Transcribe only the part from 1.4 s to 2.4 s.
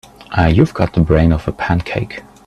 a pancake.